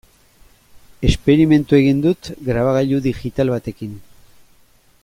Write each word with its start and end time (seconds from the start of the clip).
Esperimentua 1.09 1.79
egin 1.83 2.01
dut 2.07 2.31
grabagailu 2.49 3.05
digital 3.09 3.55
batekin. 3.57 3.97